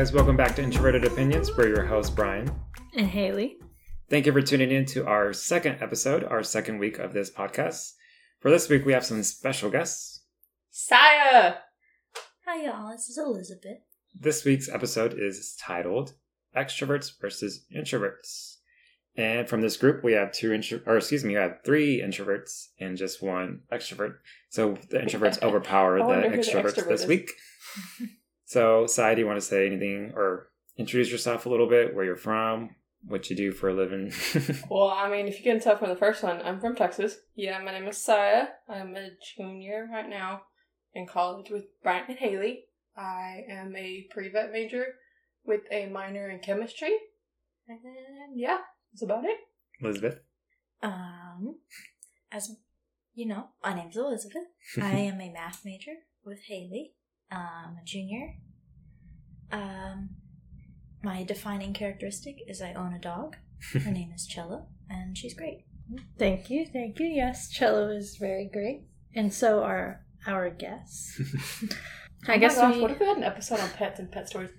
[0.00, 1.54] guys, welcome back to Introverted Opinions.
[1.54, 2.50] We're your host, Brian.
[2.96, 3.58] And Haley.
[4.08, 7.92] Thank you for tuning in to our second episode, our second week of this podcast.
[8.38, 10.22] For this week, we have some special guests.
[10.70, 11.56] Saya!
[12.46, 12.92] Hi, y'all.
[12.92, 13.80] This is Elizabeth.
[14.18, 16.14] This week's episode is titled
[16.56, 18.56] Extroverts versus Introverts.
[19.16, 22.68] And from this group, we have two intro, or excuse me, we have three introverts
[22.78, 24.14] and just one extrovert.
[24.48, 27.06] So the introverts overpower the wonder who the extroverts extrovert this is.
[27.06, 27.32] week.
[28.50, 32.04] so, Sai, do you want to say anything or introduce yourself a little bit, where
[32.04, 32.74] you're from,
[33.06, 34.12] what you do for a living?
[34.68, 37.18] Well, I mean, if you can tell from the first one, I'm from Texas.
[37.36, 38.48] Yeah, my name is Saya.
[38.68, 40.42] I'm a junior right now
[40.92, 42.64] in college with Brian and Haley.
[42.96, 44.96] I am a pre-vet major
[45.44, 46.96] with a minor in chemistry.
[47.68, 47.78] And
[48.34, 48.58] yeah,
[48.92, 49.38] that's about it.
[49.80, 50.18] Elizabeth?
[50.82, 51.54] Um,
[52.32, 52.50] as
[53.14, 54.48] you know, my name's Elizabeth.
[54.76, 56.94] I am a math major with Haley.
[57.32, 58.34] Um, a junior.
[59.52, 60.10] Um,
[61.02, 63.36] my defining characteristic is I own a dog.
[63.72, 65.64] Her name is Cello, and she's great.
[66.18, 67.06] Thank you, thank you.
[67.06, 68.82] Yes, cello is very great,
[69.14, 71.20] and so are our guests.
[72.28, 72.80] I Oh guess gosh, we.
[72.82, 74.50] what if we had an episode on pets and pet stories?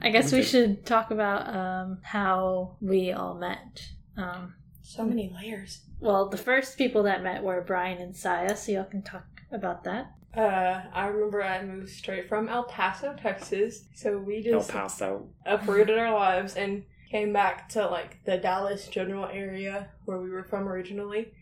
[0.00, 3.88] I guess we should talk about um, how we all met.
[4.16, 5.82] Um, So many layers.
[6.00, 9.84] well, the first people that met were Brian and Saya, so y'all can talk about
[9.84, 10.12] that.
[10.36, 13.84] Uh, I remember I moved straight from El Paso, Texas.
[13.94, 15.28] So we El just Paso.
[15.44, 20.44] uprooted our lives and came back to like the Dallas general area where we were
[20.44, 21.32] from originally.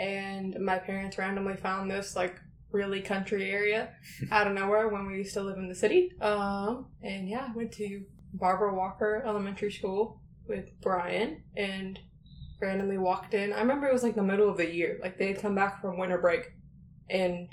[0.00, 3.90] And my parents randomly found this like really country area
[4.30, 6.12] out of nowhere when we used to live in the city.
[6.20, 11.98] Um, and yeah, I went to Barbara Walker Elementary School with Brian and
[12.62, 13.52] randomly walked in.
[13.52, 14.98] I remember it was like the middle of the year.
[15.02, 16.52] Like they had come back from winter break
[17.10, 17.48] and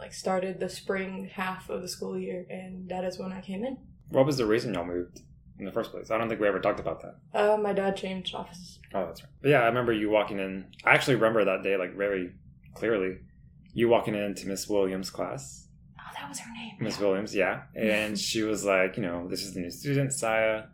[0.00, 3.64] like started the spring half of the school year and that is when I came
[3.64, 3.76] in.
[4.08, 5.20] What was the reason y'all moved
[5.58, 6.10] in the first place?
[6.10, 7.16] I don't think we ever talked about that.
[7.38, 8.78] Uh, my dad changed offices.
[8.94, 9.30] Oh, that's right.
[9.42, 10.66] But yeah, I remember you walking in.
[10.84, 12.32] I actually remember that day like very
[12.74, 13.18] clearly.
[13.72, 15.68] You walking into Miss Williams' class.
[15.98, 16.72] Oh, that was her name.
[16.80, 17.06] Miss Yeah.
[17.06, 17.62] Williams, yeah.
[17.76, 20.64] And she was like, you know, this is the new student, Saya.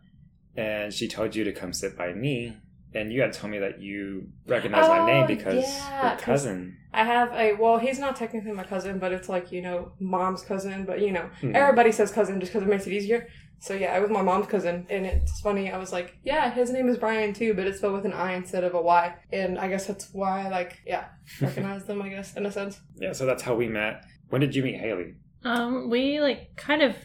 [0.55, 2.57] And she told you to come sit by me.
[2.97, 6.21] And you had told me that you recognize my Oh, name because yeah, your 'cause-
[6.23, 6.77] cousin.
[6.93, 10.41] I have a well, he's not technically my cousin, but it's like you know, mom's
[10.51, 10.85] cousin.
[10.85, 11.55] But you know, Hmm.
[11.55, 13.27] everybody says cousin just because it makes it easier.
[13.59, 15.71] So yeah, it was my mom's cousin, and it's funny.
[15.71, 18.33] I was like, yeah, his name is Brian too, but it's spelled with an I
[18.33, 21.05] instead of a Y, and I guess that's why I like yeah
[21.41, 22.01] recognize them.
[22.01, 22.79] I guess in a sense.
[23.03, 24.03] Yeah, so that's how we met.
[24.29, 25.15] When did you meet Haley?
[25.43, 26.95] Um, we like kind of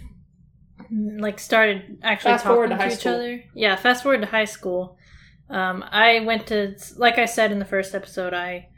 [1.27, 3.15] like started actually Fast talking to to, each school.
[3.15, 3.45] other.
[3.55, 4.97] Yeah, fast forward to high school.
[5.53, 8.69] Um, I went to like I said in the first episode, I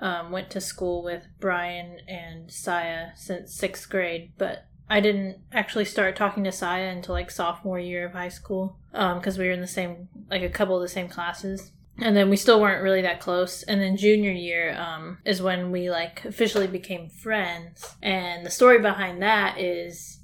[0.00, 5.84] um, went to school with Brian and Saya since sixth grade, but I didn't actually
[5.84, 9.60] start talking to Saya until like sophomore year of high school because we were in
[9.60, 11.72] the same like a couple of the same classes.
[12.00, 13.64] And then we still weren't really that close.
[13.64, 17.96] And then junior year um, is when we like officially became friends.
[18.02, 20.20] And the story behind that is,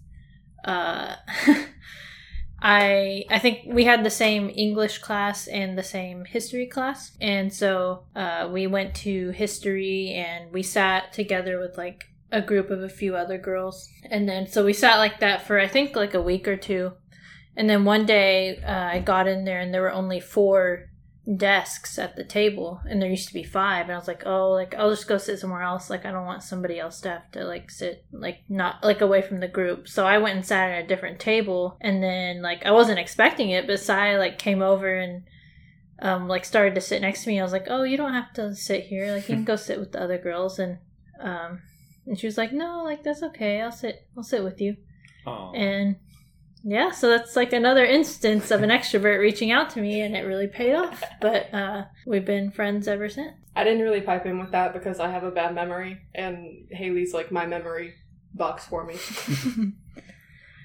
[0.64, 1.16] uh,
[2.64, 7.52] I I think we had the same English class and the same history class, and
[7.52, 12.82] so uh, we went to history and we sat together with like a group of
[12.82, 16.14] a few other girls, and then so we sat like that for I think like
[16.14, 16.92] a week or two,
[17.54, 20.88] and then one day uh, I got in there and there were only four
[21.36, 24.50] desks at the table and there used to be five and i was like oh
[24.50, 27.30] like i'll just go sit somewhere else like i don't want somebody else to have
[27.30, 29.88] to like sit like not like away from the group.
[29.88, 33.48] So i went and sat at a different table and then like i wasn't expecting
[33.48, 35.24] it but Sai like came over and
[36.00, 37.40] um like started to sit next to me.
[37.40, 39.12] I was like oh you don't have to sit here.
[39.12, 40.58] Like you can go sit with the other girls.
[40.58, 40.78] And
[41.20, 41.62] um
[42.06, 43.60] and she was like no like that's okay.
[43.60, 44.76] I'll sit i'll sit with you.
[45.26, 45.96] Oh, and
[46.66, 50.22] yeah, so that's like another instance of an extrovert reaching out to me, and it
[50.22, 51.02] really paid off.
[51.20, 53.34] But uh, we've been friends ever since.
[53.54, 57.12] I didn't really pipe in with that because I have a bad memory, and Haley's
[57.12, 57.94] like my memory
[58.32, 58.96] box for me.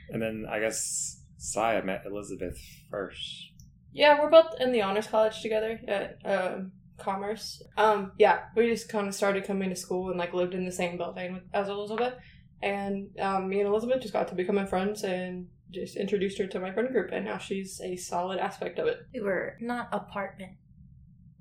[0.09, 2.57] and then I guess Saya met Elizabeth
[2.89, 3.51] first.
[3.91, 7.61] Yeah, we're both in the honors college together at um, Commerce.
[7.75, 10.71] Um, yeah, we just kind of started coming to school and like lived in the
[10.71, 12.13] same building with, as Elizabeth,
[12.61, 16.59] and um, me and Elizabeth just got to becoming friends and just introduced her to
[16.59, 18.97] my friend group, and now she's a solid aspect of it.
[19.13, 20.53] We were not apartment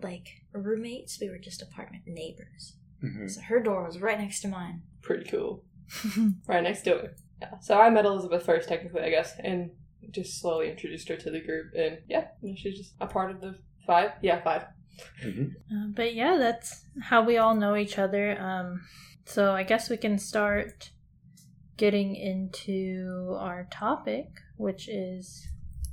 [0.01, 2.77] like roommates, we were just apartment neighbors.
[3.01, 4.83] hmm So her door was right next to mine.
[5.03, 5.65] Pretty cool,
[6.47, 7.21] right next to it.
[7.41, 9.71] Yeah, so I met Elizabeth first, technically, I guess, and
[10.11, 13.59] just slowly introduced her to the group, and yeah, she's just a part of the
[13.87, 14.13] five.
[14.23, 14.67] Yeah, five.
[15.23, 18.41] hmm Uh, but yeah, that's how we all know each other.
[18.41, 18.83] Um,
[19.25, 20.91] so I guess we can start
[21.79, 24.27] getting into our topic,
[24.59, 25.49] which is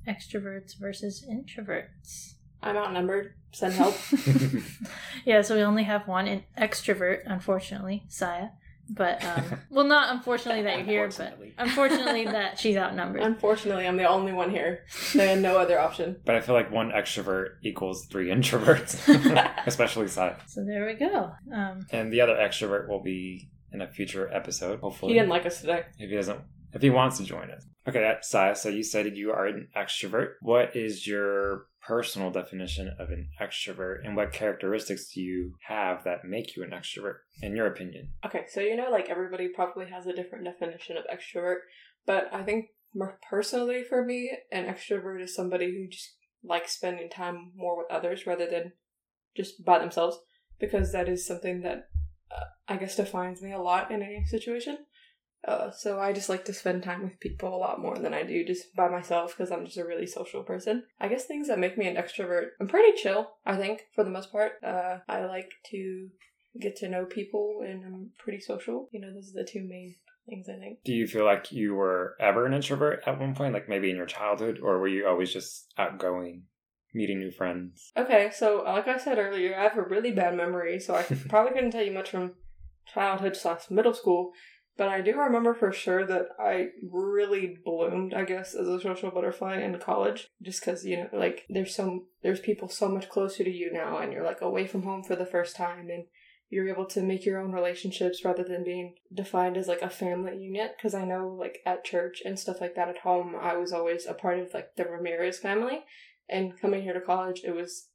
[0.08, 2.34] extroverts versus introverts.
[2.62, 3.36] I'm outnumbered.
[3.54, 3.96] Send help.
[5.26, 8.50] yeah, so we only have one in- extrovert, unfortunately, Saya.
[8.88, 11.54] But, um, well, not unfortunately that you're here, but Unfortunately.
[11.58, 13.22] unfortunately that she's outnumbered.
[13.22, 14.86] Unfortunately, I'm the only one here.
[15.16, 16.18] They had no other option.
[16.24, 19.08] But I feel like one extrovert equals three introverts,
[19.66, 20.36] especially Sai.
[20.48, 21.32] So there we go.
[21.52, 25.13] Um, And the other extrovert will be in a future episode, hopefully.
[25.13, 25.83] He didn't like us today.
[26.00, 26.39] if he doesn't,
[26.74, 27.66] if he wants to join us.
[27.88, 28.54] Okay, that's Sai.
[28.54, 30.30] So you said you are an extrovert.
[30.42, 36.25] What is your personal definition of an extrovert, and what characteristics do you have that
[36.25, 38.10] make you an extrovert, in your opinion?
[38.25, 41.57] Okay, so you know, like everybody probably has a different definition of extrovert,
[42.07, 42.69] but I think
[43.30, 48.25] personally for me, an extrovert is somebody who just likes spending time more with others
[48.25, 48.72] rather than
[49.38, 50.18] just by themselves,
[50.60, 51.89] because that is something that
[52.31, 54.77] uh, I guess defines me a lot in any situation.
[55.48, 58.24] Uh, so I just like to spend time with people a lot more than I
[58.24, 60.83] do just by myself because I'm just a really social person.
[61.00, 64.10] I guess things that make me an extrovert, I'm pretty chill, I think, for the
[64.10, 64.54] most part.
[64.66, 66.10] Uh, I like to
[66.60, 68.89] get to know people and I'm pretty social.
[68.92, 69.95] You know, those are the two main
[70.27, 70.80] things I think.
[70.83, 73.98] Do you feel like you were ever an introvert at one point, like maybe in
[73.98, 76.44] your childhood, or were you always just outgoing,
[76.96, 77.92] meeting new friends?
[77.96, 81.04] Okay, so uh, like I said earlier, I have a really bad memory, so I
[81.30, 82.34] probably couldn't tell you much from
[82.92, 84.32] childhood slash middle school.
[84.78, 89.10] But I do remember for sure that I really bloomed, I guess, as a social
[89.10, 93.44] butterfly in college, just because you know, like there's some there's people so much closer
[93.44, 96.06] to you now, and you're like away from home for the first time, and
[96.50, 100.38] you're able to make your own relationships rather than being defined as like a family
[100.38, 100.74] unit.
[100.76, 104.06] Because I know, like at church and stuff like that at home, I was always
[104.06, 105.86] a part of like the Ramirez family,
[106.30, 107.88] and coming here to college, it was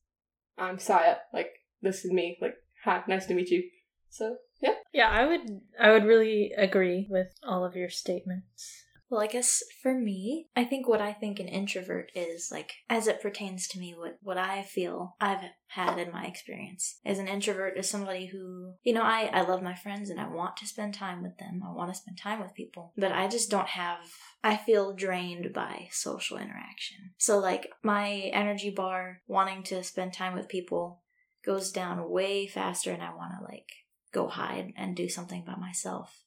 [0.58, 1.50] I'm Saya, like
[1.82, 3.64] this is me, like hi, nice to meet you.
[4.08, 4.74] So yeah.
[4.92, 8.84] yeah, I would I would really agree with all of your statements.
[9.10, 13.08] Well, I guess for me, I think what I think an introvert is, like, as
[13.08, 17.26] it pertains to me, what, what I feel I've had in my experience as an
[17.26, 20.66] introvert is somebody who, you know, I, I love my friends and I want to
[20.66, 21.60] spend time with them.
[21.66, 23.98] I want to spend time with people, but I just don't have,
[24.44, 27.10] I feel drained by social interaction.
[27.18, 31.02] So, like, my energy bar wanting to spend time with people
[31.44, 33.70] goes down way faster and I want to, like,
[34.12, 36.26] go hide and do something by myself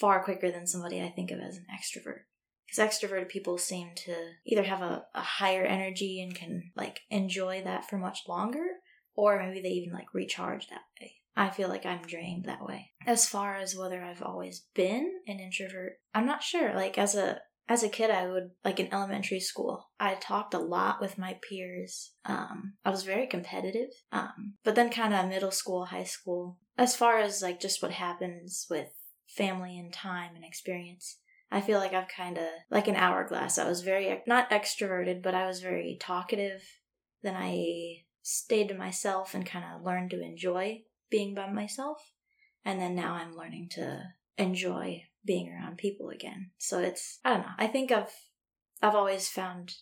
[0.00, 2.20] far quicker than somebody I think of as an extrovert.
[2.66, 4.14] Because extroverted people seem to
[4.44, 8.64] either have a, a higher energy and can like enjoy that for much longer,
[9.14, 11.14] or maybe they even like recharge that way.
[11.36, 12.90] I feel like I'm drained that way.
[13.06, 16.74] As far as whether I've always been an introvert, I'm not sure.
[16.74, 19.90] Like as a as a kid, I would like in elementary school.
[19.98, 22.12] I talked a lot with my peers.
[22.24, 23.90] Um, I was very competitive.
[24.12, 26.58] Um, but then kind of middle school, high school.
[26.78, 28.90] As far as like just what happens with
[29.36, 31.18] family and time and experience.
[31.50, 33.58] I feel like I've kind of like an hourglass.
[33.58, 36.62] I was very not extroverted, but I was very talkative.
[37.22, 42.12] Then I stayed to myself and kind of learned to enjoy being by myself.
[42.64, 44.02] And then now I'm learning to
[44.36, 46.50] enjoy being around people again.
[46.58, 47.52] So it's I don't know.
[47.58, 48.12] I think I've
[48.82, 49.74] I've always found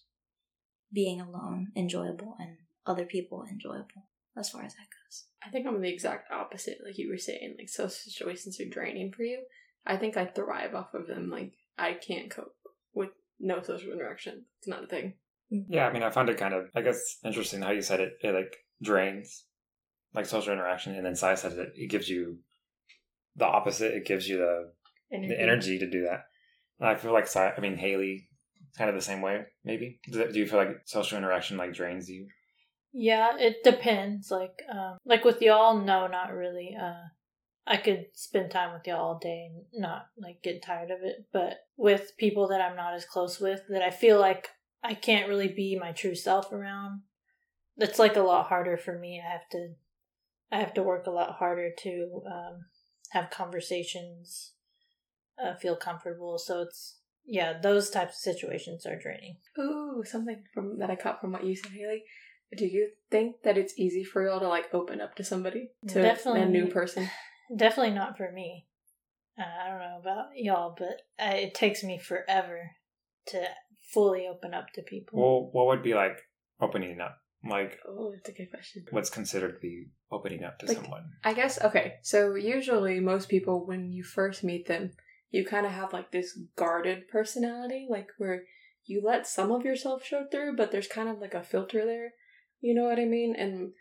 [0.93, 5.25] being alone enjoyable and other people enjoyable as far as that goes.
[5.45, 7.57] I think I'm the exact opposite, like you were saying.
[7.59, 9.45] Like social situations are draining for you.
[9.87, 11.31] I think I thrive off of them.
[11.31, 12.55] Like I can't cope
[12.95, 14.45] with no social interaction.
[14.59, 15.15] It's not a thing.
[15.51, 18.15] Yeah, I mean, I found it kind of, I guess, interesting how you said it.
[18.23, 19.45] It like drains,
[20.15, 21.73] like social interaction, and then Sai said it.
[21.77, 22.39] It gives you
[23.37, 23.95] the opposite.
[23.95, 24.73] It gives you the
[25.11, 26.25] the energy to do that.
[26.81, 28.29] And I feel like Sai, I mean Haley,
[28.77, 29.43] kind of the same way.
[29.65, 32.27] Maybe do do you feel like social interaction like drains you?
[32.97, 34.31] Yeah, it depends.
[34.31, 36.77] Like, um, like with y'all, no, not really.
[36.81, 37.09] Uh,
[37.67, 41.27] I could spend time with y'all all day and not like get tired of it.
[41.33, 44.51] But with people that I'm not as close with, that I feel like
[44.83, 47.03] I can't really be my true self around,
[47.77, 49.21] that's like a lot harder for me.
[49.21, 49.75] I have to,
[50.53, 52.67] I have to work a lot harder to um,
[53.11, 54.53] have conversations,
[55.45, 56.39] uh, feel comfortable.
[56.39, 59.39] So it's yeah, those types of situations are draining.
[59.59, 62.05] Ooh, something from that I caught from what you said, Haley.
[62.57, 66.03] Do you think that it's easy for y'all to like open up to somebody, to
[66.03, 66.43] Definitely.
[66.43, 67.09] a new person?
[67.55, 68.67] Definitely not for me.
[69.39, 72.71] Uh, I don't know about y'all, but uh, it takes me forever
[73.29, 73.43] to
[73.93, 75.19] fully open up to people.
[75.21, 76.17] Well, what would be like
[76.61, 77.17] opening up?
[77.49, 78.85] Like, Oh, that's a good question.
[78.91, 81.05] what's considered the opening up to Like- someone?
[81.25, 81.95] I guess okay.
[82.03, 84.93] So usually, most people when you first meet them,
[85.31, 88.45] you kind of have like this guarded personality, like where
[88.87, 92.13] you let some of yourself show through, but there's kind of like a filter there.
[92.65, 93.37] You know what I mean?
[93.37, 93.73] And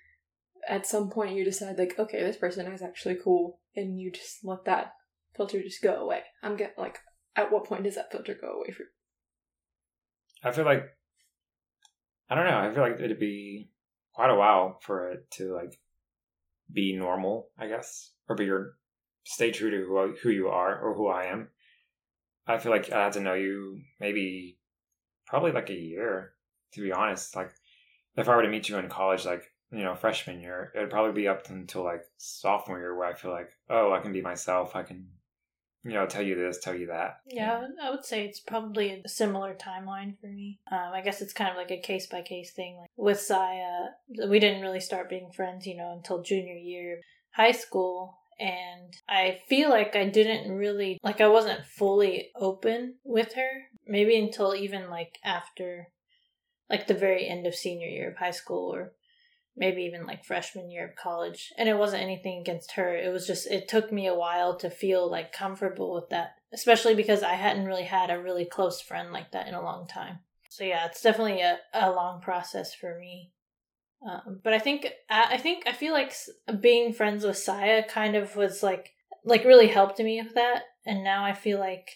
[0.67, 4.43] at some point, you decide like, okay, this person is actually cool, and you just
[4.43, 4.91] let that
[5.37, 6.23] filter just go away.
[6.43, 6.97] I'm get like
[7.37, 8.89] at what point does that filter go away for you?
[10.43, 10.83] I feel like
[12.29, 12.59] I don't know.
[12.59, 13.69] I feel like it'd be
[14.11, 15.79] quite a while for it to like
[16.69, 18.73] be normal, I guess, or be your
[19.23, 21.47] stay true to who who you are or who I am.
[22.45, 24.59] I feel like I had to know you maybe
[25.25, 26.33] probably like a year
[26.73, 27.33] to be honest.
[27.33, 27.51] Like
[28.15, 31.13] if I were to meet you in college, like you know freshman year, it'd probably
[31.21, 34.75] be up until like sophomore year where I feel like oh I can be myself.
[34.75, 35.07] I can
[35.83, 37.17] you know tell you this, tell you that.
[37.25, 40.59] Yeah, I would- I would say it's probably a similar timeline for me.
[40.71, 42.77] Um, I guess it's kind of like a case by case thing.
[42.79, 43.87] Like with Saya,
[44.29, 47.01] we didn't really start being friends, you know, until junior year
[47.31, 48.19] high school.
[48.39, 53.49] And I feel like I didn't really, like, I wasn't fully open with her.
[53.85, 55.89] Maybe until even like after,
[56.69, 58.93] like, the very end of senior year of high school or
[59.55, 61.51] maybe even like freshman year of college.
[61.57, 62.95] And it wasn't anything against her.
[62.95, 66.95] It was just, it took me a while to feel like comfortable with that, especially
[66.95, 70.19] because I hadn't really had a really close friend like that in a long time.
[70.49, 73.31] So yeah, it's definitely a, a long process for me.
[74.07, 76.13] Um, but I think, I think, I feel like
[76.59, 78.89] being friends with Saya kind of was like,
[79.23, 80.63] like really helped me with that.
[80.85, 81.87] And now I feel like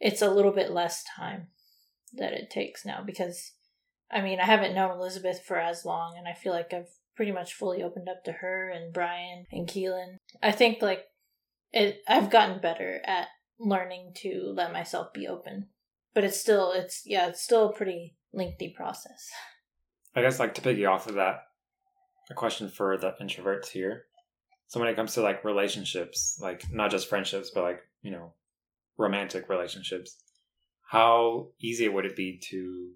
[0.00, 1.48] it's a little bit less time
[2.14, 3.52] that it takes now because
[4.10, 7.32] I mean, I haven't known Elizabeth for as long, and I feel like I've pretty
[7.32, 10.16] much fully opened up to her and Brian and Keelan.
[10.42, 11.06] I think like
[11.72, 15.66] it, I've gotten better at learning to let myself be open,
[16.14, 19.30] but it's still, it's yeah, it's still a pretty lengthy process.
[20.14, 21.40] I guess like to piggy off of that,
[22.30, 24.04] a question for the introverts here.
[24.68, 28.32] So when it comes to like relationships, like not just friendships, but like, you know,
[28.96, 30.16] romantic relationships,
[30.82, 32.92] how easy would it be to,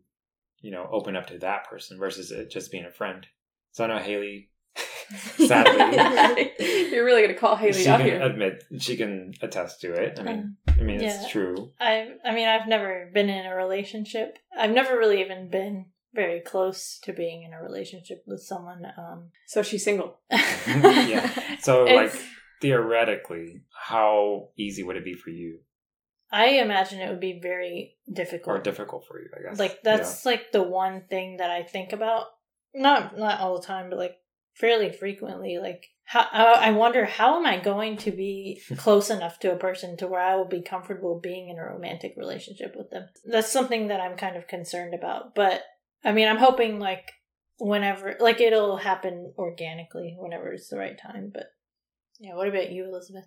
[0.63, 3.27] you know, open up to that person versus it just being a friend?
[3.73, 4.49] So I know Haley,
[5.37, 6.53] sadly,
[6.91, 8.23] You're really gonna call Haley she out can here.
[8.23, 10.19] admit, she can attest to it.
[10.19, 11.21] I mean, Um, I mean, yeah.
[11.23, 11.71] it's true.
[11.81, 14.39] I, I mean, I've never been in a relationship.
[14.59, 18.83] I've never really even been very close to being in a relationship with someone.
[18.99, 20.19] Um, so she's single.
[20.67, 21.31] Yeah.
[21.61, 22.23] So It's- like
[22.61, 25.59] theoretically, how easy would it be for you
[26.33, 28.57] I imagine it would be very difficult.
[28.57, 29.29] or difficult for you?
[29.37, 29.59] I guess.
[29.59, 32.27] like that's like the one thing that I think about.
[32.75, 34.17] Not not all the time, but like
[34.55, 35.59] fairly frequently.
[35.59, 39.57] Like how I I wonder how am I going to be close enough to a
[39.57, 43.09] person to where I will be comfortable being in a romantic relationship with them.
[43.27, 45.35] That's something that I'm kind of concerned about.
[45.35, 45.63] But
[46.03, 47.13] I mean, I'm hoping like
[47.59, 51.31] whenever like it'll happen organically whenever it's the right time.
[51.33, 51.49] But
[52.19, 53.27] yeah, what about you, Elizabeth?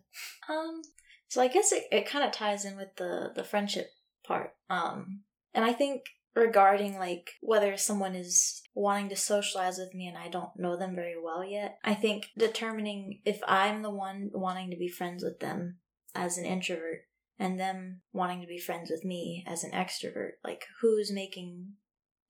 [0.49, 0.81] Um,
[1.27, 3.89] so I guess it, it kind of ties in with the the friendship
[4.25, 4.51] part.
[4.69, 5.21] Um,
[5.53, 6.03] and I think
[6.35, 10.95] regarding like whether someone is wanting to socialize with me and I don't know them
[10.95, 15.39] very well yet, I think determining if I'm the one wanting to be friends with
[15.39, 15.77] them
[16.13, 17.01] as an introvert
[17.39, 21.73] and them wanting to be friends with me as an extrovert, like who's making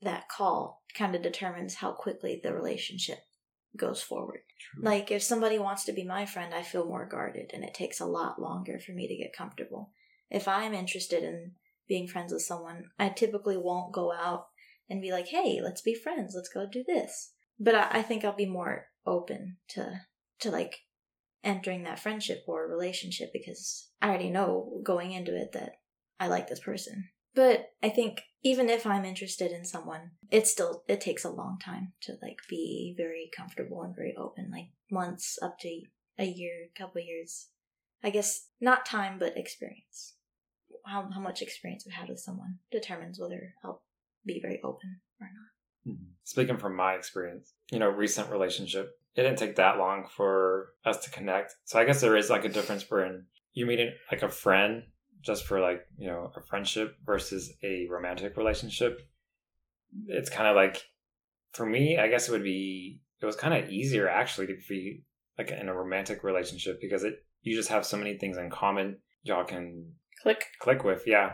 [0.02, 3.20] that call kind of determines how quickly the relationship
[3.77, 4.39] goes forward.
[4.60, 4.84] True.
[4.84, 8.00] Like if somebody wants to be my friend, I feel more guarded and it takes
[8.00, 9.91] a lot longer for me to get comfortable.
[10.29, 11.53] If I'm interested in
[11.88, 14.48] being friends with someone, I typically won't go out
[14.89, 16.34] and be like, "Hey, let's be friends.
[16.36, 20.01] Let's go do this." But I, I think I'll be more open to
[20.39, 20.79] to like
[21.44, 25.74] entering that friendship or relationship because I already know going into it that
[26.20, 27.10] I like this person.
[27.36, 31.58] But I think even if I'm interested in someone, it still it takes a long
[31.63, 35.82] time to like be very comfortable and very open, like months up to
[36.18, 37.50] a year, couple years.
[38.04, 40.15] I guess not time but experience.
[40.86, 43.84] How how much experience I've had with someone determines whether I'll
[44.25, 45.96] be very open or not.
[45.96, 46.13] Mhm.
[46.24, 51.04] Speaking from my experience, you know, recent relationship, it didn't take that long for us
[51.04, 51.56] to connect.
[51.65, 54.84] So I guess there is like a difference when you meeting like a friend
[55.25, 59.01] just for like, you know, a friendship versus a romantic relationship.
[60.08, 60.84] It's kind of like,
[61.53, 65.03] for me, I guess it would be, it was kind of easier actually to be
[65.38, 68.98] like in a romantic relationship because it, you just have so many things in common
[69.24, 69.91] y'all can
[70.22, 70.46] Click.
[70.60, 71.34] click with yeah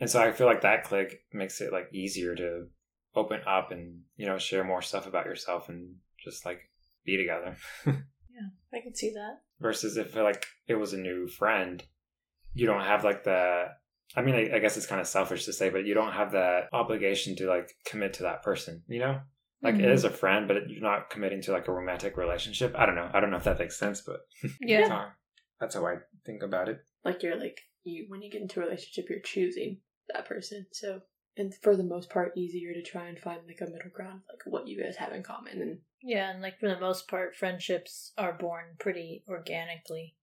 [0.00, 2.66] and so i feel like that click makes it like easier to
[3.14, 6.60] open up and you know share more stuff about yourself and just like
[7.04, 8.48] be together Yeah.
[8.78, 9.40] I can see that.
[9.60, 11.82] versus if like it was a new friend
[12.54, 13.66] you don't have like the
[14.16, 16.32] i mean i, I guess it's kind of selfish to say but you don't have
[16.32, 19.20] that obligation to like commit to that person you know
[19.62, 19.92] like it Mhm.
[19.92, 23.10] is a friend but you're not committing to like a romantic relationship i don't know
[23.14, 24.20] i don't know if that makes sense but
[24.60, 24.78] Yeah.
[24.80, 25.06] that's how,
[25.60, 28.64] that's how i think about it Like you're like you when you get into a
[28.64, 29.78] relationship, you're choosing
[30.12, 30.66] that person.
[30.72, 31.00] So
[31.36, 34.42] and for the most part, easier to try and find like a middle ground, like
[34.46, 35.60] what you guys have in common.
[35.62, 40.14] And Yeah, and like for the most part, friendships are born pretty organically.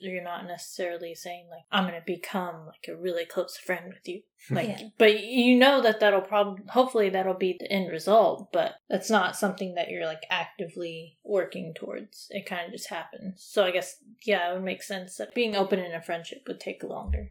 [0.00, 4.22] You're not necessarily saying like I'm gonna become like a really close friend with you.
[4.50, 4.82] Like, Yeah.
[4.98, 8.48] but you know that that'll probably hopefully that'll be the end result.
[8.52, 12.26] But that's not something that you're like actively working towards.
[12.30, 13.42] It kind of just happens.
[13.44, 16.60] So I guess yeah, it would make sense that being open in a friendship would
[16.60, 17.30] take longer.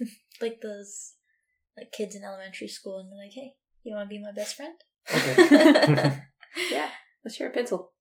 [0.40, 1.14] Like those
[1.76, 4.74] like kids in elementary school and they're like, Hey, you wanna be my best friend?
[5.14, 6.22] Okay.
[6.70, 6.88] Yeah,
[7.24, 7.92] let's share a pencil.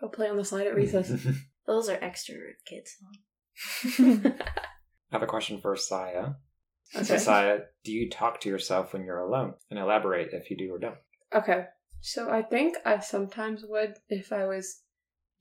[0.00, 1.10] Go play on the slide at recess.
[1.66, 2.96] Those are extrovert kids.
[3.98, 4.32] I
[5.12, 6.34] have a question for Saya.
[6.92, 7.18] So, Okay.
[7.18, 9.54] Saya, do you talk to yourself when you're alone?
[9.70, 10.96] And elaborate if you do or don't.
[11.34, 11.66] Okay.
[12.00, 14.80] So I think I sometimes would if I was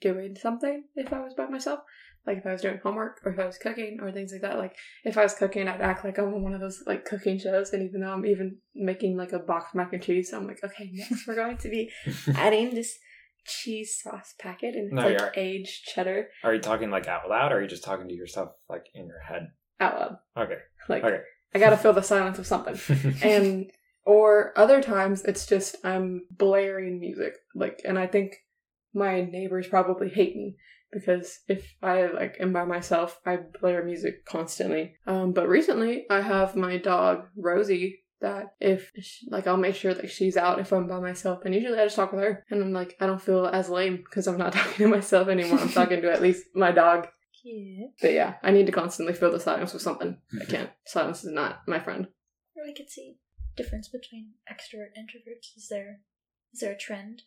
[0.02, 1.80] doing something, if I was by myself.
[2.28, 4.58] Like if I was doing homework or if I was cooking or things like that.
[4.60, 7.40] Like if I was cooking, I'd act like I'm on one of those like cooking
[7.40, 7.72] shows.
[7.74, 10.92] And even though I'm even making like a box mac and cheese, I'm like, okay,
[10.94, 11.90] next we're going to be
[12.36, 13.00] adding this
[13.46, 17.52] cheese sauce packet and it's No, like aged cheddar Are you talking like out loud
[17.52, 19.48] or are you just talking to yourself like in your head?
[19.80, 20.18] out loud.
[20.46, 20.58] Okay.
[20.88, 21.22] Like Okay.
[21.54, 22.78] I gotta fill the silence with something.
[23.24, 23.72] and
[24.06, 28.36] or other times it's just I'm blaring music like and I think
[28.94, 30.56] my neighbors probably hate me
[30.92, 36.22] because if I like am by myself I blare music constantly um but recently I
[36.22, 40.72] have my dog Rosie that if sh like I'll make sure that she's out if
[40.72, 43.22] I'm by myself and usually I just talk with her and I'm like I don't
[43.22, 46.46] feel as lame because I'm not talking to myself anymore I'm talking to at least
[46.54, 47.08] my dog
[47.42, 47.92] Cute.
[48.02, 51.32] but yeah I need to constantly fill the silence with something I can't silence is
[51.32, 52.08] not my friend
[52.56, 53.16] Or we could see
[53.60, 55.58] difference between extrovert introverts.
[55.58, 56.00] Is there
[56.54, 57.24] is there a trend?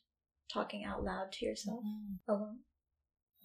[0.53, 1.81] Talking out loud to yourself
[2.29, 2.59] alone?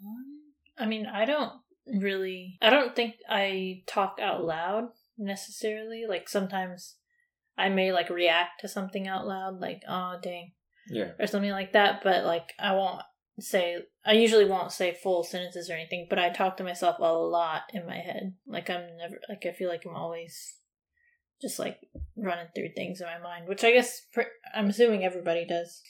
[0.01, 0.41] Um,
[0.77, 1.53] I mean, I don't
[1.85, 2.57] really.
[2.61, 6.05] I don't think I talk out loud necessarily.
[6.07, 6.95] Like sometimes
[7.57, 10.51] I may like react to something out loud, like "oh dang"
[10.89, 11.11] yeah.
[11.19, 12.01] or something like that.
[12.03, 13.01] But like I won't
[13.39, 13.77] say.
[14.05, 16.07] I usually won't say full sentences or anything.
[16.09, 18.35] But I talk to myself a lot in my head.
[18.45, 19.19] Like I'm never.
[19.27, 20.55] Like I feel like I'm always
[21.41, 21.77] just like
[22.15, 25.81] running through things in my mind, which I guess pr- I'm assuming everybody does.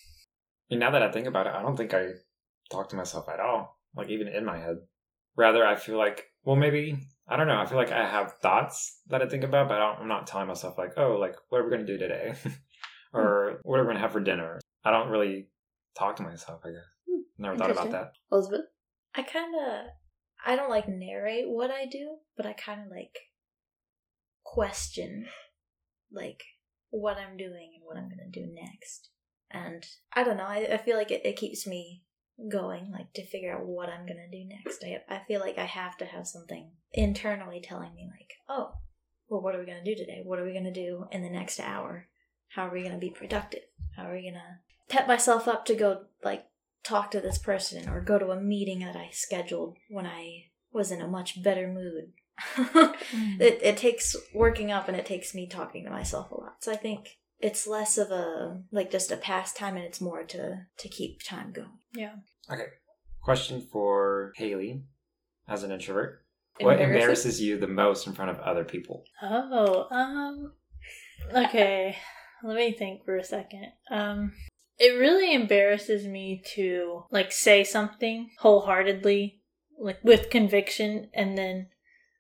[0.70, 2.08] And now that I think about it, I don't think I
[2.70, 3.78] talk to myself at all.
[3.96, 4.78] Like even in my head.
[5.36, 7.60] Rather, I feel like, well, maybe I don't know.
[7.60, 10.28] I feel like I have thoughts that I think about, but I don't, I'm not
[10.28, 12.34] telling myself like, oh, like what are we gonna do today,
[13.14, 14.60] or what are we gonna have for dinner.
[14.84, 15.48] I don't really
[15.98, 16.62] talk to myself.
[16.66, 18.12] I guess never thought about that.
[18.32, 18.66] Elizabeth
[19.18, 19.86] I kind of
[20.46, 23.18] I don't like narrate what I do, but I kind of like
[24.44, 25.26] question
[26.12, 26.44] like
[26.92, 29.10] what I'm doing and what I'm gonna do next.
[29.50, 30.46] And I don't know.
[30.46, 32.04] I, I feel like it, it keeps me
[32.50, 34.84] going, like to figure out what I'm gonna do next.
[34.84, 38.74] I I feel like I have to have something internally telling me like, oh,
[39.30, 40.22] well, what are we gonna do today?
[40.24, 42.08] What are we gonna do in the next hour?
[42.50, 43.64] How are we gonna be productive?
[43.96, 46.46] How are we gonna pep myself up to go like
[46.84, 50.92] talk to this person or go to a meeting that I scheduled when I was
[50.92, 52.14] in a much better mood.
[53.16, 53.40] Mm.
[53.40, 56.56] it, it takes working up and it takes me talking to myself a lot.
[56.60, 60.66] So I think it's less of a like just a pastime and it's more to
[60.78, 61.80] to keep time going.
[61.94, 62.16] Yeah.
[62.52, 62.68] Okay.
[63.22, 64.84] Question for Haley,
[65.48, 66.24] as an introvert.
[66.60, 69.04] What embarrasses you the most in front of other people?
[69.22, 70.54] Oh, um,
[71.36, 71.96] okay.
[72.44, 73.68] Let me think for a second.
[73.92, 74.32] Um,
[74.80, 79.42] it really embarrasses me to like say something wholeheartedly,
[79.80, 81.68] like with conviction, and then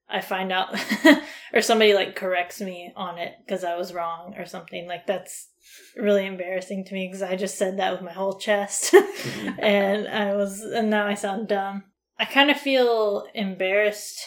[0.09, 0.73] I find out,
[1.53, 4.87] or somebody like corrects me on it because I was wrong or something.
[4.87, 5.49] Like that's
[5.95, 8.93] really embarrassing to me because I just said that with my whole chest,
[9.59, 11.83] and I was, and now I sound dumb.
[12.17, 14.25] I kind of feel embarrassed.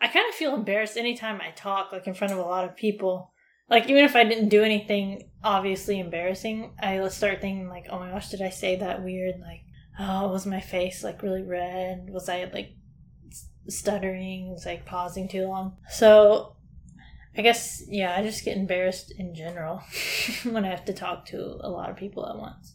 [0.00, 2.76] I kind of feel embarrassed anytime I talk, like in front of a lot of
[2.76, 3.32] people.
[3.68, 8.10] Like even if I didn't do anything obviously embarrassing, I start thinking like, "Oh my
[8.10, 9.62] gosh, did I say that weird?" Like,
[9.98, 12.08] oh, was my face like really red?
[12.10, 12.76] Was I like
[13.68, 14.50] stuttering?
[14.50, 15.76] Was I pausing too long?
[15.90, 16.56] So,
[17.36, 19.82] I guess yeah, I just get embarrassed in general
[20.44, 22.74] when I have to talk to a lot of people at once.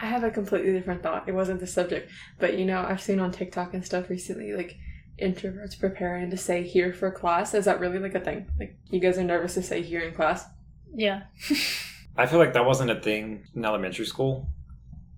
[0.00, 1.28] I have a completely different thought.
[1.28, 4.76] It wasn't the subject, but you know, I've seen on TikTok and stuff recently, like
[5.20, 7.52] introverts preparing to say here for class.
[7.54, 8.50] Is that really like a thing?
[8.58, 10.44] Like, you guys are nervous to say here in class?
[10.94, 11.24] Yeah.
[12.16, 14.48] I feel like that wasn't a thing in elementary school,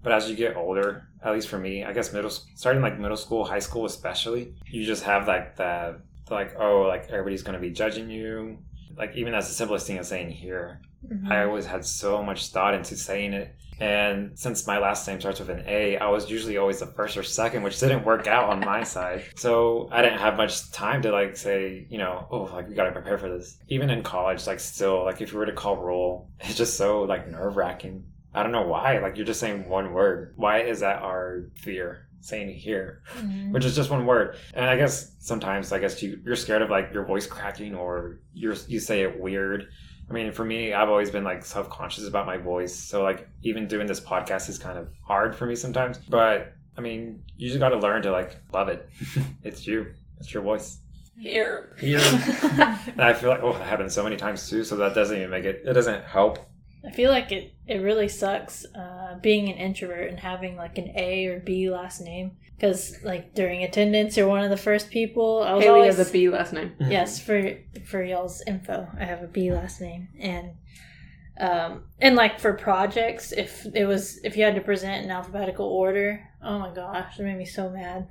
[0.02, 3.16] but as you get older, at least for me, I guess middle, starting like middle
[3.16, 7.70] school, high school especially, you just have like the like oh like everybody's gonna be
[7.70, 8.58] judging you.
[8.96, 11.48] Like even as the simplest thing as saying here, I mm-hmm.
[11.48, 13.54] always had so much thought into saying it.
[13.80, 17.16] And since my last name starts with an A, I was usually always the first
[17.16, 19.24] or second, which didn't work out on my side.
[19.34, 22.92] So I didn't have much time to like say, you know, oh, like we gotta
[22.92, 23.58] prepare for this.
[23.68, 27.02] Even in college, like still, like if you were to call roll, it's just so
[27.02, 28.04] like nerve wracking.
[28.34, 28.98] I don't know why.
[28.98, 30.32] Like you're just saying one word.
[30.36, 32.08] Why is that our fear?
[32.24, 33.50] saying here, Mhm.
[33.50, 34.36] which is just one word.
[34.54, 38.20] And I guess sometimes, I guess you you're scared of like your voice cracking or
[38.32, 39.66] you're you say it weird.
[40.08, 43.28] I mean, for me, I've always been like self conscious about my voice, so like
[43.42, 45.98] even doing this podcast is kind of hard for me sometimes.
[45.98, 48.88] But I mean, you just got to learn to like love it.
[49.42, 49.86] it's you.
[50.20, 50.78] It's your voice.
[51.18, 51.74] Here.
[51.80, 51.98] Here.
[52.86, 54.62] and I feel like oh, that happens so many times too.
[54.62, 55.62] So that doesn't even make it.
[55.66, 56.38] It doesn't help.
[56.84, 60.92] I feel like it, it really sucks uh, being an introvert and having like an
[60.96, 62.32] A or B last name.
[62.56, 65.42] Because like during attendance, you're one of the first people.
[65.42, 66.74] I was Haley always has a B last name.
[66.78, 68.88] yes for for y'all's info.
[68.98, 70.52] I have a B last name and
[71.40, 75.66] um and like for projects, if it was if you had to present in alphabetical
[75.66, 78.06] order, oh my gosh, it made me so mad.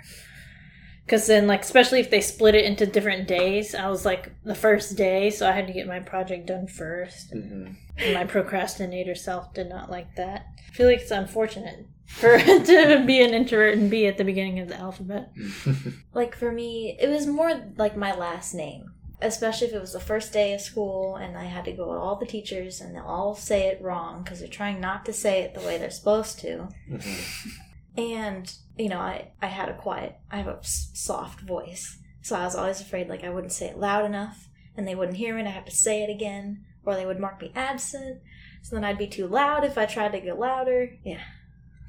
[1.11, 4.55] Because then, like, especially if they split it into different days, I was like the
[4.55, 7.33] first day, so I had to get my project done first.
[7.33, 7.75] Mhm.
[7.97, 10.45] And my procrastinator self did not like that.
[10.69, 14.59] I feel like it's unfortunate for to be an introvert and be at the beginning
[14.59, 15.33] of the alphabet.
[16.13, 18.93] Like for me, it was more like my last name.
[19.21, 21.99] Especially if it was the first day of school and I had to go to
[21.99, 25.41] all the teachers and they'll all say it wrong because they're trying not to say
[25.41, 26.69] it the way they're supposed to.
[26.89, 27.51] Mhm.
[27.97, 31.97] And, you know, I, I had a quiet, I have a soft voice.
[32.21, 35.17] So I was always afraid like I wouldn't say it loud enough and they wouldn't
[35.17, 38.21] hear me and I have to say it again or they would mark me absent.
[38.61, 40.89] So then I'd be too loud if I tried to get louder.
[41.03, 41.21] Yeah.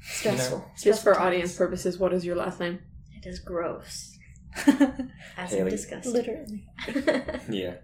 [0.01, 0.59] Stressful.
[0.71, 2.79] Just Stressful for audience purposes, what is your last name?
[3.15, 4.17] It is gross.
[5.37, 5.61] As Haley.
[5.61, 6.13] in disgusting.
[6.13, 6.67] Literally.
[7.49, 7.75] Yeah.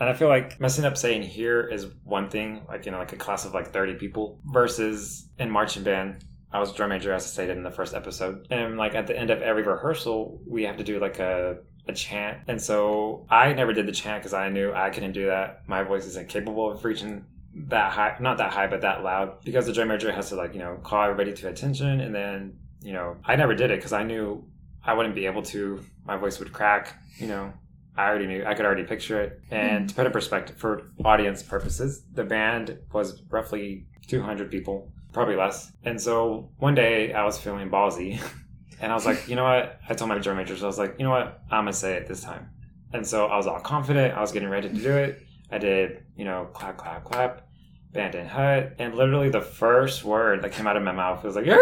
[0.00, 3.12] And I feel like messing up saying here is one thing, like, you know, like
[3.12, 6.24] a class of like 30 people versus in marching band.
[6.52, 8.46] I was drum major, as I stated in the first episode.
[8.50, 11.92] And like at the end of every rehearsal, we have to do like a, a
[11.92, 12.38] chant.
[12.48, 15.68] And so I never did the chant because I knew I couldn't do that.
[15.68, 19.66] My voice isn't capable of reaching that high, not that high, but that loud because
[19.66, 22.00] the drum major has to like, you know, call everybody to attention.
[22.00, 24.44] And then, you know, I never did it because I knew
[24.82, 25.84] I wouldn't be able to.
[26.06, 27.52] My voice would crack, you know,
[27.98, 28.44] I already knew.
[28.46, 29.40] I could already picture it.
[29.50, 35.36] And to put in perspective, for audience purposes, the band was roughly 200 people, probably
[35.36, 35.72] less.
[35.84, 38.20] And so one day I was feeling ballsy,
[38.80, 39.80] and I was like, you know what?
[39.88, 41.42] I told my drum majors, I was like, you know what?
[41.50, 42.50] I'm gonna say it this time.
[42.92, 44.16] And so I was all confident.
[44.16, 45.22] I was getting ready to do it.
[45.50, 47.46] I did, you know, clap, clap, clap,
[47.92, 51.36] band and hut, and literally the first word that came out of my mouth was
[51.36, 51.54] like, yeah.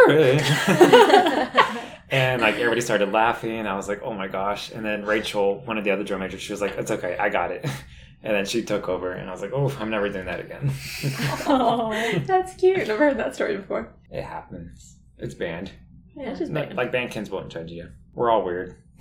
[2.08, 3.66] And like everybody started laughing.
[3.66, 4.70] I was like, oh my gosh.
[4.70, 7.28] And then Rachel, one of the other drum majors, she was like, it's okay, I
[7.28, 7.66] got it.
[8.26, 10.72] And then she took over, and I was like, oh, I'm never doing that again.
[11.46, 11.92] Oh,
[12.26, 12.78] That's cute.
[12.88, 13.92] Never heard that story before.
[14.10, 14.96] it happens.
[15.18, 15.70] It's band.
[16.16, 17.88] yeah, just No, like band kids won't judge you.
[18.14, 18.74] We're all weird.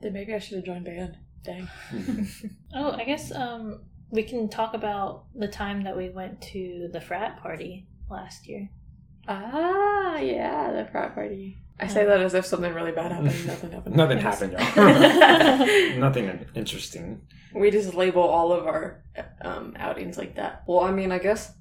[0.00, 1.16] Then maybe I should have joined band.
[1.42, 1.68] Dang.
[2.74, 7.00] Oh, I guess um we can talk about the time that we went to the
[7.00, 8.70] frat party last year.
[9.28, 11.58] Ah, yeah, the frat party.
[11.80, 13.46] I say that as if something really bad happened.
[13.46, 13.96] Nothing happened.
[13.96, 15.98] Nothing happened, y'all.
[15.98, 17.22] Nothing interesting.
[17.52, 19.02] We just label all of our
[19.42, 20.62] um, outings like that.
[20.66, 21.52] Well, I mean, I guess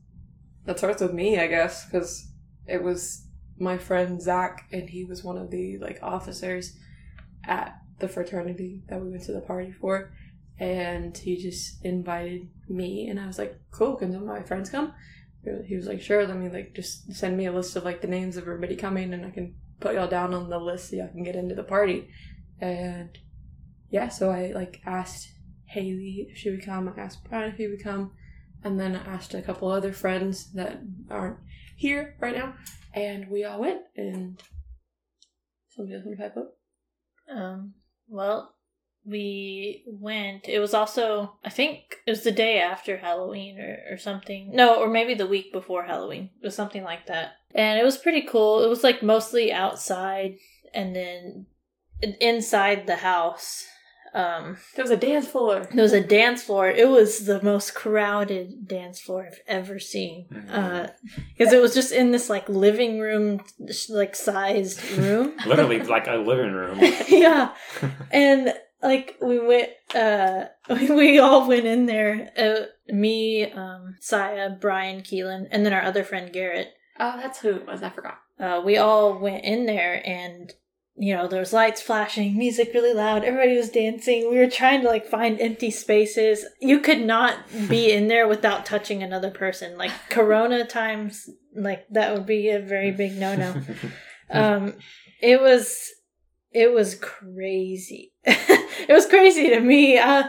[0.66, 2.32] that starts with me, I guess, because
[2.68, 3.26] it was
[3.58, 6.78] my friend Zach, and he was one of the like officers
[7.46, 10.14] at the fraternity that we went to the party for,
[10.60, 14.70] and he just invited me, and I was like, "Cool, can some of my friends
[14.70, 14.94] come?"
[15.66, 18.08] He was like, "Sure, let me like just send me a list of like the
[18.08, 21.10] names of everybody coming, and I can put y'all down on the list so y'all
[21.10, 22.10] can get into the party."
[22.60, 23.18] And
[23.90, 25.28] yeah, so I like asked
[25.66, 26.88] Haley if she would come.
[26.88, 28.12] I asked Brian if he would come.
[28.64, 31.38] And then I asked a couple other friends that aren't
[31.76, 32.56] here right now.
[32.94, 33.82] And we all went.
[33.98, 34.42] And
[35.70, 36.54] somebody else want to pipe up?
[37.30, 37.74] Um,
[38.08, 38.56] well,
[39.06, 40.48] we went.
[40.48, 44.52] It was also, I think, it was the day after Halloween or, or something.
[44.54, 46.30] No, or maybe the week before Halloween.
[46.42, 47.34] It was something like that.
[47.54, 48.64] And it was pretty cool.
[48.64, 50.38] It was like mostly outside
[50.74, 51.46] and then
[52.20, 53.66] inside the house.
[54.16, 55.68] Um, There was a dance floor.
[55.74, 56.70] there was a dance floor.
[56.70, 60.28] It was the most crowded dance floor I've ever seen.
[60.30, 63.42] Because it was just in this like living room,
[63.90, 65.34] like sized room.
[65.48, 66.78] Literally like a living room.
[67.08, 67.54] yeah
[68.12, 68.54] and
[68.84, 75.48] like we went uh we all went in there uh, me um saya brian keelan
[75.52, 76.70] and then our other friend garrett.
[77.00, 77.82] Oh, that's who it was.
[77.82, 78.20] I forgot.
[78.40, 80.52] uh we all went in there and
[80.96, 84.30] you know there was lights flashing music really loud everybody was dancing.
[84.30, 86.46] We were trying to like find empty spaces.
[86.60, 87.38] You could not
[87.70, 89.78] be in there without touching another person.
[89.78, 93.56] Like corona times like that would be a very big no-no.
[94.30, 94.74] Um
[95.22, 95.90] it was
[96.52, 98.14] it was crazy
[98.88, 100.24] it was crazy to me uh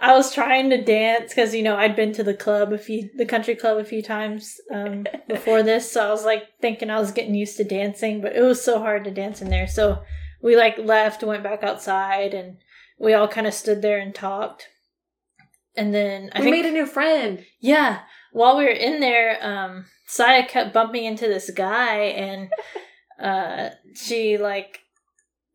[0.00, 3.10] I was trying to dance because you know I'd been to the club a few,
[3.16, 7.00] the country club a few times um, before this, so I was like thinking I
[7.00, 9.66] was getting used to dancing, but it was so hard to dance in there.
[9.66, 10.02] So
[10.42, 12.58] we like left, went back outside, and
[12.98, 14.68] we all kind of stood there and talked.
[15.76, 17.44] And then I we think made a new friend.
[17.60, 18.00] yeah,
[18.32, 22.50] while we were in there, um, Saya kept bumping into this guy, and
[23.20, 24.80] uh, she like,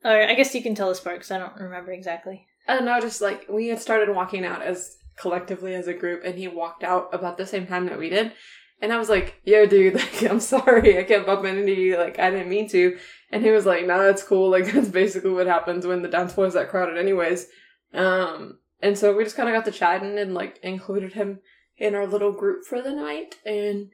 [0.03, 2.47] or I guess you can tell this part because I don't remember exactly.
[2.67, 6.23] I don't know, just like we had started walking out as collectively as a group,
[6.23, 8.33] and he walked out about the same time that we did.
[8.81, 11.97] And I was like, "Yo, dude, like, I'm sorry, I kept bumping into you.
[11.97, 12.97] Like, I didn't mean to."
[13.31, 14.49] And he was like, "No, that's cool.
[14.49, 17.47] Like, that's basically what happens when the dance floor is that crowded, anyways."
[17.93, 21.39] Um, and so we just kind of got to chatting and like included him
[21.77, 23.89] in our little group for the night, and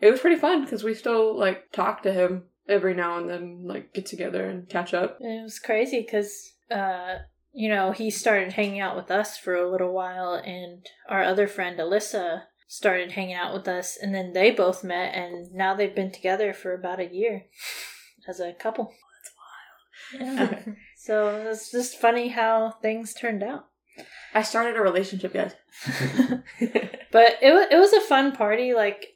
[0.00, 3.62] it was pretty fun because we still like talked to him every now and then,
[3.64, 5.18] like get together and catch up.
[5.20, 7.16] It was crazy because, uh,
[7.52, 11.46] you know, he started hanging out with us for a little while, and our other
[11.46, 15.94] friend Alyssa started hanging out with us, and then they both met, and now they've
[15.94, 17.46] been together for about a year
[18.28, 18.92] as a couple.
[20.12, 20.66] That's wild.
[20.66, 20.74] Yeah.
[20.96, 23.66] so it's just funny how things turned out.
[24.34, 25.54] I started a relationship, guys.
[27.10, 28.74] But it it was a fun party.
[28.74, 29.14] Like,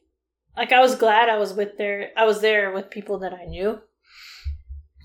[0.56, 2.10] like I was glad I was with there.
[2.16, 3.80] I was there with people that I knew.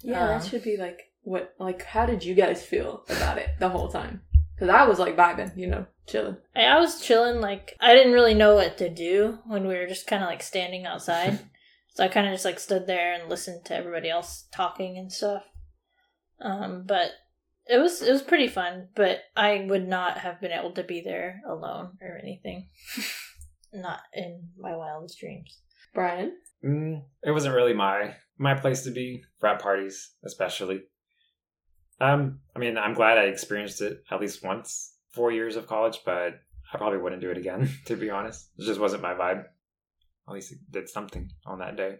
[0.03, 3.49] Yeah, Um, that should be like what like how did you guys feel about it
[3.59, 4.21] the whole time?
[4.55, 6.37] Because I was like vibing, you know, chilling.
[6.55, 7.41] I, I was chilling.
[7.41, 10.41] Like I didn't really know what to do when we were just kind of like
[10.41, 11.39] standing outside.
[11.93, 15.11] so I kind of just like stood there and listened to everybody else talking and
[15.11, 15.43] stuff.
[16.39, 17.11] Um, but
[17.67, 18.87] it was it was pretty fun.
[18.95, 22.69] But I would not have been able to be there alone or anything.
[23.77, 25.59] not in my wildest dreams.
[25.93, 26.33] Brian,
[26.65, 29.23] Mm, it wasn't really my my place to be.
[29.39, 30.81] Frat parties, especially.
[31.99, 35.99] Um, I mean, I'm glad I experienced it at least once, four years of college,
[36.05, 36.33] but
[36.73, 37.69] I probably wouldn't do it again.
[37.85, 39.45] To be honest, it just wasn't my vibe.
[40.27, 41.97] At least it did something on that day.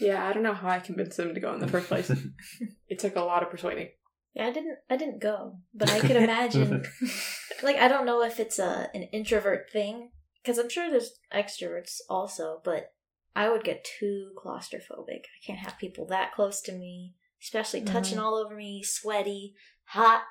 [0.00, 2.10] yeah, I don't know how I convinced him to go in the first place.
[2.88, 3.88] it took a lot of persuading.
[4.34, 4.78] Yeah, I didn't.
[4.90, 6.84] I didn't go, but I could imagine.
[7.62, 10.10] like, I don't know if it's a an introvert thing
[10.46, 12.92] because I'm sure there's extroverts also, but
[13.34, 15.24] I would get too claustrophobic.
[15.24, 19.54] I can't have people that close to me, especially touching all over me, sweaty,
[19.84, 20.22] hot,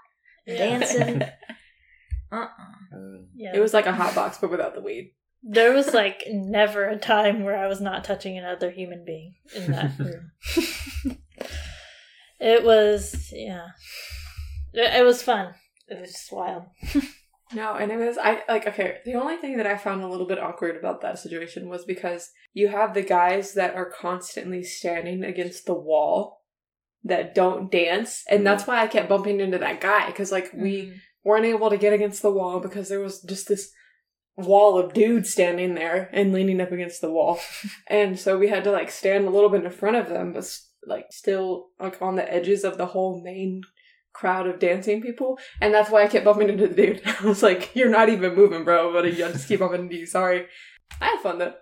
[0.47, 1.21] dancing.
[2.31, 5.13] Uh uh Um, Yeah, It was like a hot box, but without the weed.
[5.43, 9.71] There was like never a time where I was not touching another human being in
[9.71, 10.31] that room.
[12.39, 13.67] it was, yeah.
[14.73, 15.53] It, it was fun.
[15.87, 16.63] It was just wild.
[17.53, 18.97] No, and it was I like okay.
[19.05, 22.31] The only thing that I found a little bit awkward about that situation was because
[22.53, 26.41] you have the guys that are constantly standing against the wall
[27.03, 28.69] that don't dance, and that's mm.
[28.69, 30.97] why I kept bumping into that guy because like we mm-hmm.
[31.23, 33.71] weren't able to get against the wall because there was just this
[34.37, 37.39] wall of dudes standing there and leaning up against the wall,
[37.87, 40.49] and so we had to like stand a little bit in front of them, but
[40.87, 43.61] like still like on the edges of the whole main
[44.15, 47.01] crowd of dancing people, and that's why I kept bumping into the dude.
[47.21, 50.05] I was like, "You're not even moving, bro," but I just keep bumping into you.
[50.05, 50.47] Sorry.
[51.01, 51.53] I had fun though.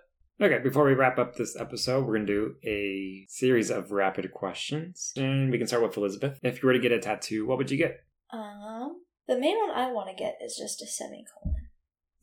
[0.42, 4.32] Okay, before we wrap up this episode, we're going to do a series of rapid
[4.32, 5.12] questions.
[5.16, 6.40] And we can start with Elizabeth.
[6.42, 8.00] If you were to get a tattoo, what would you get?
[8.32, 11.68] Um, the main one I want to get is just a semicolon.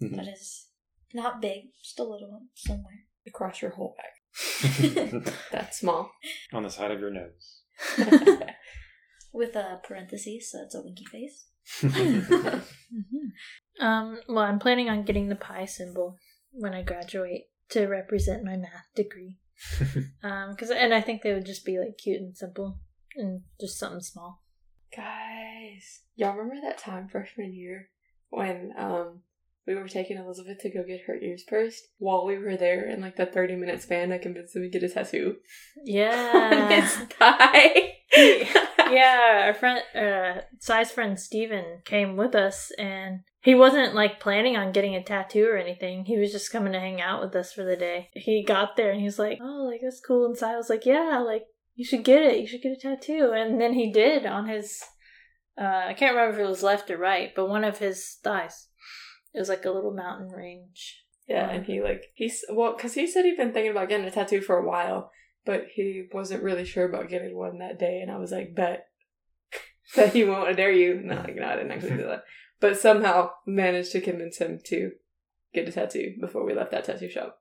[0.02, 0.16] Mhm.
[0.18, 0.68] That is
[1.14, 3.06] not big, just a little one somewhere.
[3.26, 5.34] Across your whole back.
[5.52, 6.12] That's small.
[6.52, 7.62] On the side of your nose.
[9.34, 11.46] With a parenthesis, so it's a winky face.
[13.80, 16.18] Um, well, I'm planning on getting the pi symbol
[16.52, 19.38] when I graduate to represent my math degree.
[20.24, 22.78] um, cause, and I think they would just be like cute and simple
[23.16, 24.44] and just something small.
[24.96, 27.90] Guys, y'all remember that time freshman year
[28.30, 29.22] when um
[29.66, 31.88] we were taking Elizabeth to go get her ears pierced?
[31.98, 34.84] While we were there in like the 30 minute span, I convinced him to get
[34.84, 35.38] a tattoo.
[35.86, 36.82] Yeah, on Yeah.
[36.82, 38.68] his thigh.
[38.92, 44.56] Yeah, our friend, uh, Sai's friend Steven came with us and he wasn't like planning
[44.56, 46.06] on getting a tattoo or anything.
[46.06, 48.10] He was just coming to hang out with us for the day.
[48.14, 50.26] He got there and he was like, oh, like that's cool.
[50.26, 52.40] And Sai was like, yeah, like you should get it.
[52.40, 53.32] You should get a tattoo.
[53.36, 54.84] And then he did on his,
[55.60, 58.68] uh, I can't remember if it was left or right, but one of his thighs.
[59.34, 61.02] It was like a little mountain range.
[61.28, 64.12] Yeah, and he like he's well, cause he said he'd been thinking about getting a
[64.12, 65.12] tattoo for a while,
[65.46, 68.00] but he wasn't really sure about getting one that day.
[68.02, 68.88] And I was like, bet
[69.96, 70.48] that he won't.
[70.48, 71.02] I dare you.
[71.02, 72.24] No, like, no, I didn't actually do that.
[72.60, 74.92] But somehow managed to convince him to
[75.54, 77.38] get a tattoo before we left that tattoo shop.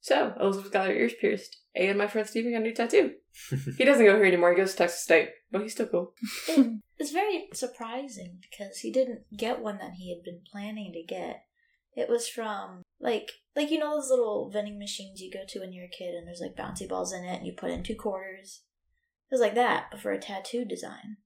[0.00, 3.14] So Elizabeth got her ears pierced, and my friend Steven got a new tattoo.
[3.76, 4.50] He doesn't go here anymore.
[4.50, 6.12] He goes to Texas State, but he's still cool.
[6.48, 11.02] It, it's very surprising because he didn't get one that he had been planning to
[11.02, 11.42] get.
[11.96, 15.72] It was from like like you know those little vending machines you go to when
[15.72, 17.96] you're a kid and there's like bouncy balls in it and you put in two
[17.96, 18.62] quarters.
[19.30, 21.16] It was like that, but for a tattoo design,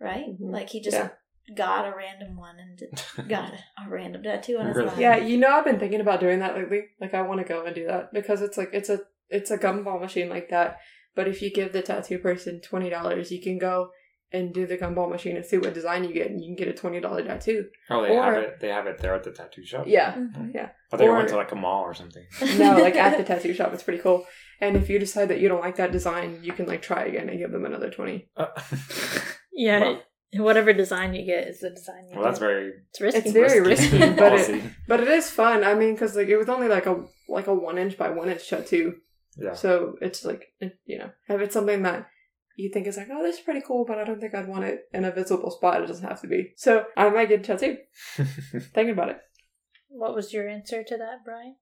[0.00, 0.26] right?
[0.26, 0.52] Mhm.
[0.52, 1.08] Like he just Yeah.
[1.56, 5.00] got a random one and got a random tattoo on his Really?
[5.00, 6.84] Yeah, you know I've been thinking about doing that lately.
[7.00, 9.58] Like I want to go and do that because it's like it's a it's a
[9.58, 10.78] gumball machine like that.
[11.14, 13.90] But if you give the tattoo person twenty dollars, you can go
[14.32, 16.68] and do the gumball machine and see what design you get, and you can get
[16.68, 17.66] a twenty dollar tattoo.
[17.90, 18.60] oh, they have it.
[18.60, 19.84] They have it there at the tattoo shop.
[19.86, 20.54] Yeah, Mhm.
[20.54, 20.68] yeah.
[20.92, 22.24] I think I Or- went to like a mall or something.
[22.58, 24.26] No, like at the tattoo shop, it's pretty cool.
[24.60, 27.28] And if you decide that you don't like that design, you can like try again
[27.28, 28.28] and give them another twenty.
[28.36, 28.48] Uh,
[29.52, 30.44] Yeah, Wow.
[30.44, 33.18] whatever design you get is the design you well, that's very It's risky.
[33.20, 34.52] It's very risky, but policy.
[34.54, 35.64] it but it is fun.
[35.64, 38.28] I mean, because like it was only like a like a one inch by one
[38.28, 38.94] inch tattoo.
[39.36, 39.54] yeah.
[39.54, 40.44] So it's like,
[40.84, 42.06] you know, if it's something that
[42.58, 44.64] you think is like, oh, this is pretty cool, but I don't think I'd want
[44.64, 46.52] it in a visible spot, it doesn't have to be.
[46.56, 47.76] So I might get a tattoo.
[48.74, 49.20] Thinking about it.
[49.88, 51.54] What was your answer to that, Brian?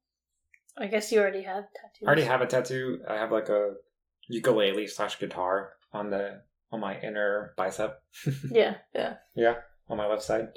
[0.78, 2.04] I guess you already have tattoos.
[2.04, 3.00] I already have a tattoo.
[3.08, 3.74] I have like a
[4.28, 8.02] ukulele slash guitar on the on my inner bicep.
[8.50, 8.76] Yeah.
[8.94, 9.54] Yeah, yeah,
[9.88, 10.48] on my left side.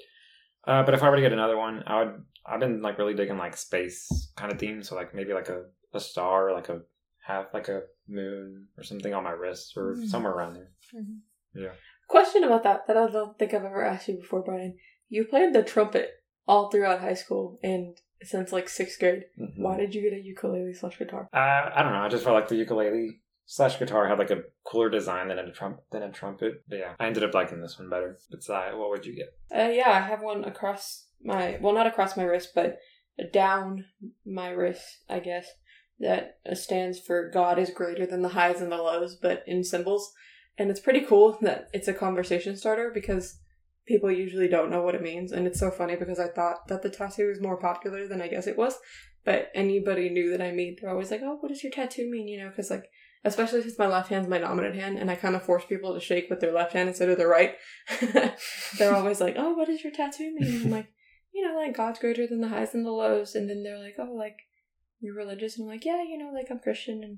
[0.66, 2.24] Uh, but if I were to get another one, I would.
[2.46, 5.66] I've been like really digging like space kind of theme, so like maybe like a
[5.94, 6.82] a star, like a
[7.30, 10.08] half like a moon or something on my wrist or Mhm.
[10.08, 10.72] somewhere around there.
[11.54, 11.74] Yeah.
[12.08, 14.78] Question about that that I don't think I've ever asked you before, Brian.
[15.10, 16.10] You played the trumpet
[16.48, 19.26] all throughout high school and since like sixth grade.
[19.40, 19.60] Mhm.
[19.60, 21.30] Why did you get a ukulele slash guitar?
[21.34, 22.02] Uh, I don't know.
[22.02, 25.52] I just felt like the ukulele slash guitar had like a cooler design than a
[25.52, 26.64] trump than a trumpet.
[26.68, 28.20] But yeah, I ended up liking this one better.
[28.32, 29.30] But uh, what would you get?
[29.56, 32.80] Uh, yeah, I have one across my well, not across my wrist, but
[33.32, 33.86] down
[34.26, 35.48] my wrist, I guess.
[36.00, 39.64] That uh, stands for God is greater than the highs and the lows, but in
[39.64, 40.14] symbols.
[40.58, 43.40] And it's pretty cool that it's a conversation starter because
[43.86, 45.32] people usually don't know what it means.
[45.32, 48.28] And it's so funny because I thought that the tattoo was more popular than I
[48.28, 48.78] guess it was.
[49.26, 52.28] But anybody knew that I meet, they're always like, "Oh, what does your tattoo mean?"
[52.28, 52.90] You know, because like,
[53.26, 56.00] especially since my left hand's my dominant hand, and I kind of force people to
[56.00, 57.56] shake with their left hand instead of their right.
[58.78, 60.88] they're always like, "Oh, what does your tattoo mean?" I'm like,
[61.34, 63.96] "You know, like God's greater than the highs and the lows." And then they're like,
[64.00, 64.38] "Oh, like
[65.00, 67.18] you're religious?" And I'm like, "Yeah, you know, like I'm Christian and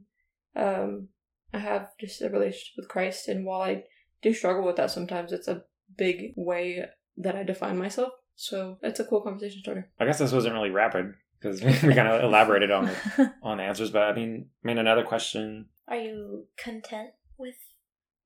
[0.56, 1.08] um,
[1.54, 3.28] I have just a relationship with Christ.
[3.28, 3.84] And while I
[4.22, 5.64] do struggle with that sometimes, it's a
[5.98, 6.86] big way
[7.18, 8.14] that I define myself.
[8.36, 9.90] So it's a cool conversation starter.
[10.00, 13.64] I guess this wasn't really rapid because we kind of elaborated on the, on the
[13.64, 13.92] answers.
[13.92, 15.68] But I mean, I mean, another question.
[15.88, 17.56] Are you content with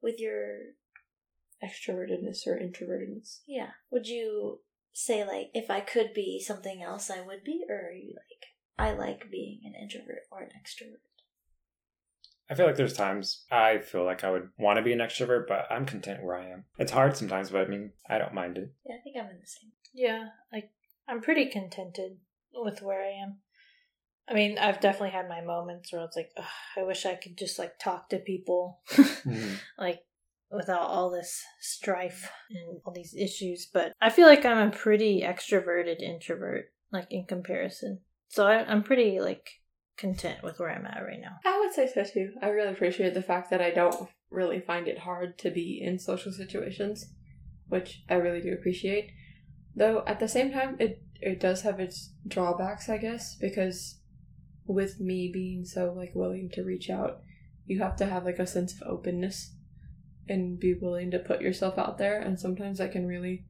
[0.01, 0.59] with your
[1.63, 3.39] Extrovertedness or introvertedness.
[3.47, 3.69] yeah?
[3.89, 4.59] Would you
[4.93, 8.34] say like if I could be something else I would be, or are you like
[8.77, 10.99] I like being an introvert or an extrovert?
[12.49, 15.47] I feel like there's times I feel like I would want to be an extrovert,
[15.47, 16.65] but I'm content where I am.
[16.77, 18.71] It's hard sometimes, but I mean, I don't mind it.
[18.85, 19.71] Yeah, I think I'm in the same.
[19.93, 20.69] Yeah, like
[21.07, 22.17] I'm pretty contented
[22.53, 23.37] with where I am.
[24.27, 26.31] I mean, I've definitely had my moments where it's like,
[26.77, 29.55] I wish I could just like talk to people, mm-hmm.
[29.77, 30.01] like
[30.51, 33.67] without all this strife and all these issues.
[33.71, 37.99] But I feel like I'm a pretty extroverted introvert, like in comparison.
[38.35, 39.49] So I, I'm pretty like
[39.97, 41.37] content with where I'm at right now.
[41.45, 42.33] I would say so too.
[42.41, 45.99] I really appreciate the fact that I don't really find it hard to be in
[45.99, 47.05] social situations,
[47.69, 49.11] which I really do appreciate.
[49.73, 54.01] Though at the same time, it it does have its drawbacks, I guess, because
[54.65, 57.21] with me being so like willing to reach out,
[57.65, 59.53] you have to have like a sense of openness
[60.27, 63.45] and be willing to put yourself out there, and sometimes that can really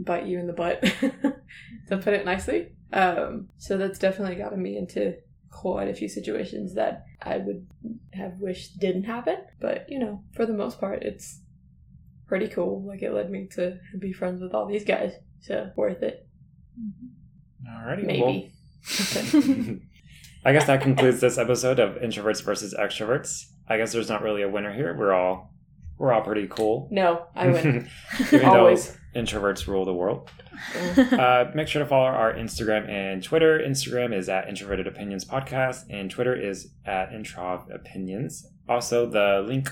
[0.00, 0.82] bite you in the butt,
[1.88, 2.72] to put it nicely.
[2.92, 5.16] Um, so that's definitely gotten me into
[5.50, 7.66] quite a few situations that I would
[8.12, 9.36] have wished didn't happen.
[9.60, 11.40] But, you know, for the most part, it's
[12.26, 12.84] pretty cool.
[12.86, 15.12] Like, it led me to be friends with all these guys.
[15.40, 16.26] So, worth it.
[17.68, 18.20] Alrighty, Maybe.
[18.20, 19.76] well,
[20.46, 23.46] I guess that concludes this episode of introverts versus extroverts.
[23.68, 24.94] I guess there's not really a winner here.
[24.96, 25.54] We're all
[25.96, 26.88] we're all pretty cool.
[26.90, 27.88] No, I win.
[28.32, 28.88] Even Always.
[28.88, 30.30] though introverts rule the world.
[30.96, 33.58] uh, make sure to follow our Instagram and Twitter.
[33.58, 38.46] Instagram is at Introverted Opinions Podcast, and Twitter is at Introv Opinions.
[38.68, 39.70] Also, the link,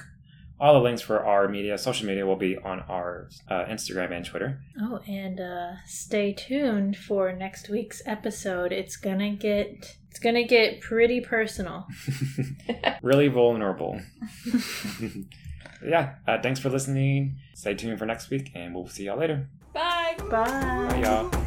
[0.61, 4.25] all the links for our media, social media, will be on our uh, Instagram and
[4.25, 4.61] Twitter.
[4.81, 8.73] Oh, and uh, stay tuned for next week's episode.
[8.73, 11.87] It's gonna get it's gonna get pretty personal.
[13.03, 13.99] really vulnerable.
[15.85, 17.37] Yeah, uh, thanks for listening.
[17.55, 19.49] Stay tuned for next week, and we'll see y'all later.
[19.73, 20.17] Bye.
[20.31, 20.89] Bye.
[20.89, 21.42] Bye, y'all.